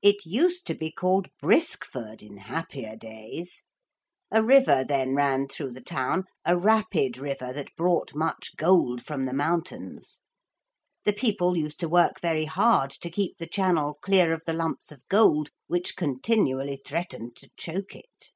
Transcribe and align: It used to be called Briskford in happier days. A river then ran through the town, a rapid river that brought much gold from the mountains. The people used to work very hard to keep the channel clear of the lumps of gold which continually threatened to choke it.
It 0.00 0.24
used 0.24 0.66
to 0.68 0.74
be 0.74 0.90
called 0.90 1.28
Briskford 1.38 2.22
in 2.22 2.38
happier 2.38 2.96
days. 2.96 3.62
A 4.30 4.42
river 4.42 4.84
then 4.88 5.14
ran 5.14 5.48
through 5.48 5.72
the 5.72 5.82
town, 5.82 6.24
a 6.46 6.56
rapid 6.56 7.18
river 7.18 7.52
that 7.52 7.76
brought 7.76 8.14
much 8.14 8.56
gold 8.56 9.04
from 9.04 9.26
the 9.26 9.34
mountains. 9.34 10.22
The 11.04 11.12
people 11.12 11.58
used 11.58 11.78
to 11.80 11.90
work 11.90 12.22
very 12.22 12.46
hard 12.46 12.90
to 12.92 13.10
keep 13.10 13.36
the 13.36 13.46
channel 13.46 13.98
clear 14.00 14.32
of 14.32 14.40
the 14.46 14.54
lumps 14.54 14.90
of 14.90 15.06
gold 15.08 15.50
which 15.66 15.94
continually 15.94 16.80
threatened 16.82 17.36
to 17.36 17.50
choke 17.58 17.94
it. 17.94 18.32